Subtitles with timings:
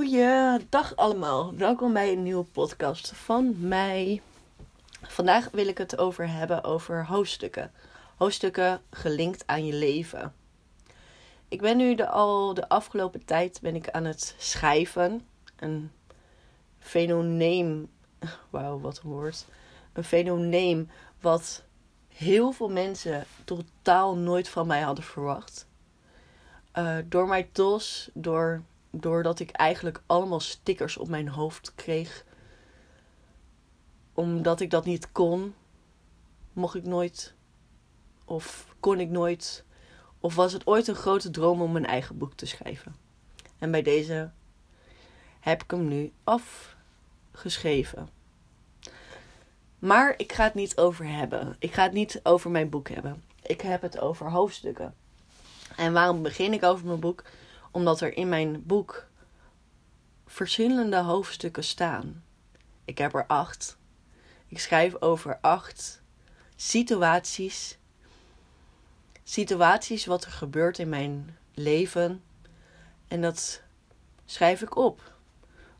[0.00, 1.54] Goeiedag allemaal.
[1.56, 4.22] Welkom bij een nieuwe podcast van mij.
[5.02, 7.72] Vandaag wil ik het over hebben over hoofdstukken.
[8.16, 10.34] Hoofdstukken gelinkt aan je leven.
[11.48, 15.26] Ik ben nu de, al de afgelopen tijd ben ik aan het schrijven.
[15.56, 15.90] Een
[16.78, 17.90] fenomeen.
[18.50, 19.46] Wauw, wat een woord.
[19.92, 20.90] Een fenomeen
[21.20, 21.62] wat
[22.08, 25.66] heel veel mensen totaal nooit van mij hadden verwacht.
[26.78, 32.24] Uh, door mijn tos, door doordat ik eigenlijk allemaal stickers op mijn hoofd kreeg.
[34.14, 35.54] Omdat ik dat niet kon,
[36.52, 37.34] mocht ik nooit.
[38.24, 39.64] Of kon ik nooit.
[40.20, 42.94] Of was het ooit een grote droom om mijn eigen boek te schrijven.
[43.58, 44.30] En bij deze
[45.40, 48.08] heb ik hem nu afgeschreven.
[49.78, 51.56] Maar ik ga het niet over hebben.
[51.58, 53.22] Ik ga het niet over mijn boek hebben.
[53.42, 54.94] Ik heb het over hoofdstukken.
[55.76, 57.24] En waarom begin ik over mijn boek?
[57.70, 59.06] Omdat er in mijn boek
[60.26, 62.24] verschillende hoofdstukken staan.
[62.84, 63.78] Ik heb er acht.
[64.46, 66.02] Ik schrijf over acht
[66.56, 67.78] situaties.
[69.24, 72.22] Situaties wat er gebeurt in mijn leven.
[73.08, 73.62] En dat
[74.24, 75.12] schrijf ik op.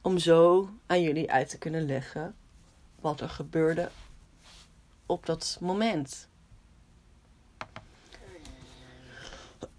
[0.00, 2.36] Om zo aan jullie uit te kunnen leggen
[3.00, 3.90] wat er gebeurde
[5.06, 6.28] op dat moment.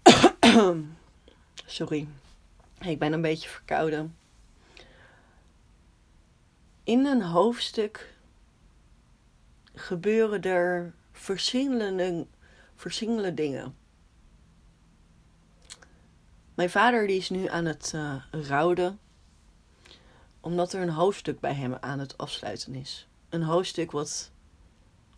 [1.70, 2.08] Sorry,
[2.80, 4.16] ik ben een beetje verkouden.
[6.84, 8.14] In een hoofdstuk
[9.74, 12.26] gebeuren er verschillende,
[12.74, 13.76] verschillende dingen.
[16.54, 18.98] Mijn vader die is nu aan het uh, rouwen,
[20.40, 23.08] omdat er een hoofdstuk bij hem aan het afsluiten is.
[23.28, 24.30] Een hoofdstuk wat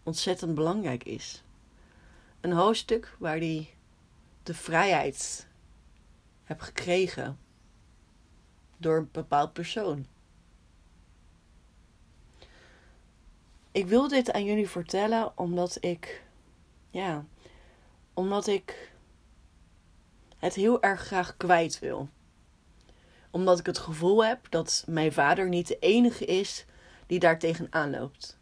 [0.02, 1.42] ontzettend belangrijk is.
[2.40, 3.74] Een hoofdstuk waar hij
[4.42, 5.50] de vrijheid
[6.52, 7.38] heb gekregen
[8.76, 10.06] door een bepaald persoon.
[13.72, 16.24] Ik wil dit aan jullie vertellen omdat ik,
[16.90, 17.24] ja,
[18.14, 18.92] omdat ik
[20.36, 22.08] het heel erg graag kwijt wil.
[23.30, 26.64] Omdat ik het gevoel heb dat mijn vader niet de enige is
[27.06, 28.38] die daar tegenaan loopt.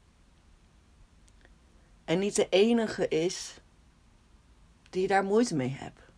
[2.05, 3.61] En niet de enige is
[4.91, 6.10] die daar moeite mee hebt.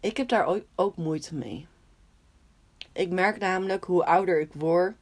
[0.00, 1.66] Ik heb daar ook moeite mee.
[2.92, 4.96] Ik merk namelijk hoe ouder ik word,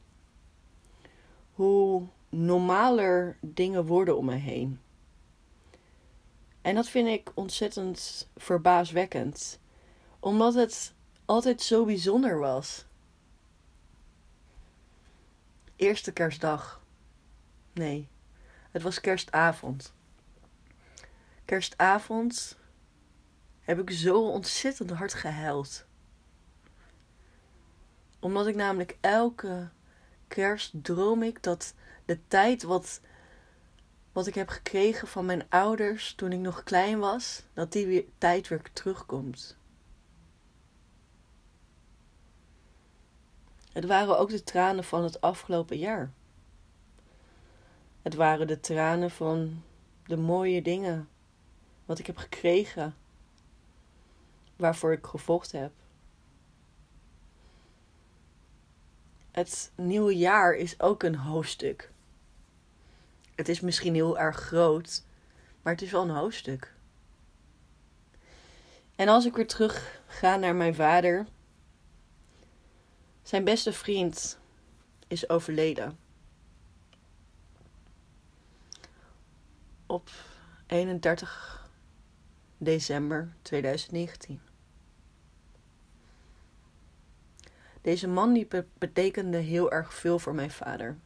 [1.53, 4.79] hoe normaler dingen worden om me heen.
[6.61, 9.59] En dat vind ik ontzettend verbaaswekkend,
[10.19, 10.93] omdat het
[11.25, 12.85] altijd zo bijzonder was.
[15.75, 16.81] Eerste kerstdag.
[17.73, 18.07] Nee,
[18.71, 19.93] het was kerstavond.
[21.45, 22.58] Kerstavond
[23.69, 25.85] heb ik zo ontzettend hard gehuild.
[28.19, 29.69] Omdat ik namelijk elke
[30.27, 31.73] kerst droom ik dat
[32.05, 33.01] de tijd wat,
[34.11, 38.05] wat ik heb gekregen van mijn ouders toen ik nog klein was, dat die weer,
[38.17, 39.57] tijd weer terugkomt.
[43.71, 46.11] Het waren ook de tranen van het afgelopen jaar.
[48.01, 49.63] Het waren de tranen van
[50.05, 51.09] de mooie dingen
[51.85, 52.95] wat ik heb gekregen
[54.59, 55.71] waarvoor ik gevochten heb.
[59.31, 61.91] Het nieuwe jaar is ook een hoofdstuk.
[63.35, 65.03] Het is misschien heel erg groot,
[65.61, 66.73] maar het is wel een hoofdstuk.
[68.95, 71.27] En als ik weer terug ga naar mijn vader,
[73.23, 74.37] zijn beste vriend
[75.07, 75.99] is overleden.
[79.85, 80.09] Op
[80.67, 81.69] 31
[82.57, 84.48] december 2019.
[87.81, 88.47] Deze man die
[88.77, 90.97] betekende heel erg veel voor mijn vader.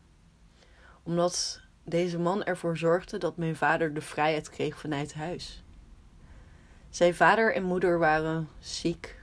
[1.04, 5.64] Omdat deze man ervoor zorgde dat mijn vader de vrijheid kreeg vanuit huis.
[6.90, 9.20] Zijn vader en moeder waren ziek.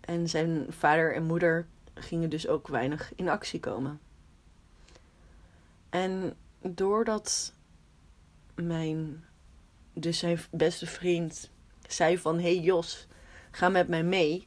[0.00, 4.00] En zijn vader en moeder gingen dus ook weinig in actie komen.
[5.88, 7.52] En doordat
[8.54, 9.24] mijn,
[9.92, 11.50] dus zijn beste vriend
[11.88, 13.06] zei van, hey Jos,
[13.50, 14.46] ga met mij mee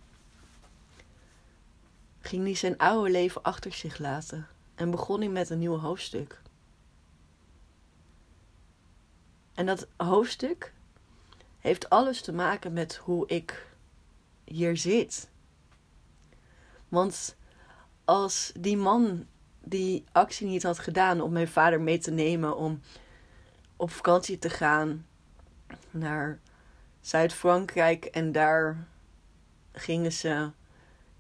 [2.21, 6.41] ging hij zijn oude leven achter zich laten en begon hij met een nieuw hoofdstuk.
[9.53, 10.73] En dat hoofdstuk
[11.59, 13.67] heeft alles te maken met hoe ik
[14.43, 15.29] hier zit.
[16.87, 17.35] Want
[18.05, 19.27] als die man
[19.63, 22.81] die actie niet had gedaan om mijn vader mee te nemen om
[23.75, 25.05] op vakantie te gaan
[25.91, 26.39] naar
[27.01, 28.87] Zuid-Frankrijk en daar
[29.71, 30.51] gingen ze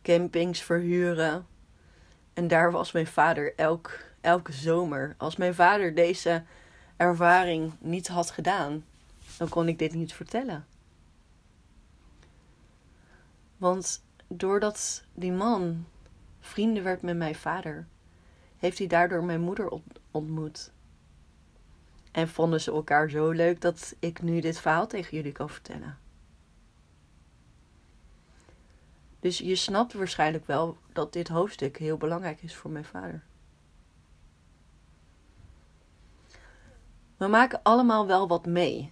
[0.01, 1.47] campings verhuren.
[2.33, 5.15] En daar was mijn vader elk, elke zomer.
[5.17, 6.43] Als mijn vader deze
[6.97, 8.85] ervaring niet had gedaan,
[9.37, 10.65] dan kon ik dit niet vertellen.
[13.57, 15.85] Want doordat die man
[16.39, 17.87] vrienden werd met mijn vader,
[18.57, 19.79] heeft hij daardoor mijn moeder
[20.11, 20.71] ontmoet.
[22.11, 25.97] En vonden ze elkaar zo leuk dat ik nu dit verhaal tegen jullie kan vertellen.
[29.19, 33.23] Dus je snapt waarschijnlijk wel dat dit hoofdstuk heel belangrijk is voor mijn vader.
[37.17, 38.91] We maken allemaal wel wat mee.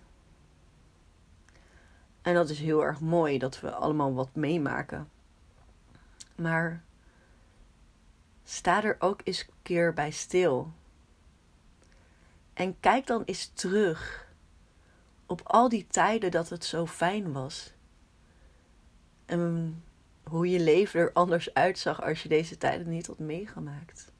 [2.21, 5.09] En dat is heel erg mooi dat we allemaal wat meemaken.
[6.35, 6.83] Maar
[8.43, 10.71] sta er ook eens een keer bij stil.
[12.53, 14.27] En kijk dan eens terug
[15.25, 17.73] op al die tijden dat het zo fijn was.
[19.25, 19.83] En
[20.27, 24.11] hoe je leven er anders uitzag als je deze tijden niet had meegemaakt.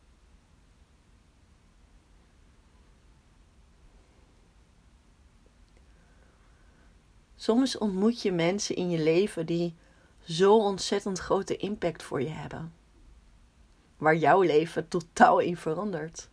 [7.35, 9.75] Soms ontmoet je mensen in je leven die
[10.23, 12.73] zo ontzettend grote impact voor je hebben.
[13.97, 16.29] Waar jouw leven totaal in verandert.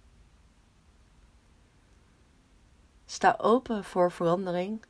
[3.07, 4.85] Sta open voor verandering.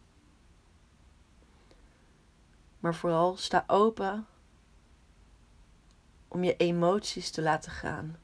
[2.79, 4.27] Maar vooral sta open
[6.35, 8.17] om je emoties te laten gaan.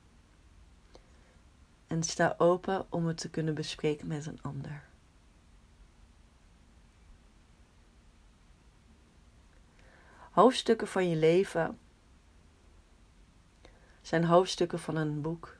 [1.86, 4.88] En sta open om het te kunnen bespreken met een ander.
[10.30, 11.78] Hoofdstukken van je leven
[14.02, 15.56] zijn hoofdstukken van een boek.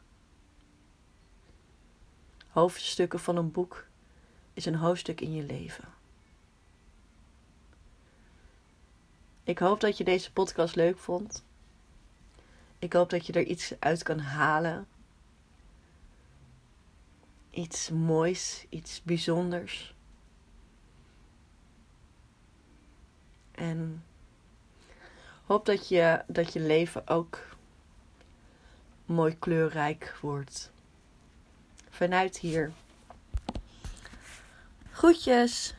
[2.49, 3.87] Hoofdstukken van een boek
[4.53, 5.89] is een hoofdstuk in je leven.
[9.43, 11.49] Ik hoop dat je deze podcast leuk vond.
[12.81, 14.87] Ik hoop dat je er iets uit kan halen.
[17.51, 19.95] Iets moois, iets bijzonders.
[23.51, 24.05] En
[25.45, 27.47] hoop dat je, dat je leven ook
[29.05, 30.73] mooi kleurrijk wordt.
[31.91, 32.73] Vanuit hier.
[34.91, 35.75] Groetjes!